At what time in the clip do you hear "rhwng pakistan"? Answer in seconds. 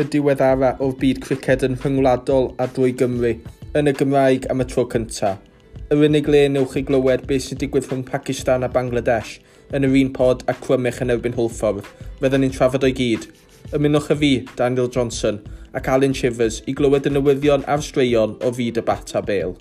7.88-8.66